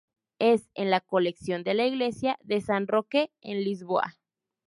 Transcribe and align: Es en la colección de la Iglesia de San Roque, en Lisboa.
Es 0.39 0.67
en 0.73 0.89
la 0.89 0.99
colección 1.01 1.61
de 1.63 1.75
la 1.75 1.85
Iglesia 1.85 2.39
de 2.41 2.59
San 2.59 2.87
Roque, 2.87 3.31
en 3.41 3.63
Lisboa. 3.63 4.17